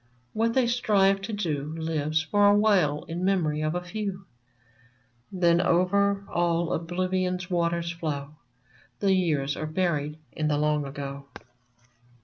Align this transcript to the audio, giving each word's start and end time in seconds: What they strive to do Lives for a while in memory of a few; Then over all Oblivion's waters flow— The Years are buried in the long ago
What 0.33 0.55
they 0.55 0.65
strive 0.65 1.21
to 1.21 1.31
do 1.33 1.75
Lives 1.77 2.23
for 2.23 2.47
a 2.47 2.55
while 2.57 3.03
in 3.03 3.23
memory 3.23 3.61
of 3.61 3.75
a 3.75 3.83
few; 3.83 4.25
Then 5.31 5.61
over 5.61 6.25
all 6.27 6.73
Oblivion's 6.73 7.51
waters 7.51 7.91
flow— 7.91 8.33
The 8.99 9.13
Years 9.13 9.55
are 9.55 9.67
buried 9.67 10.17
in 10.35 10.47
the 10.47 10.57
long 10.57 10.87
ago 10.87 11.25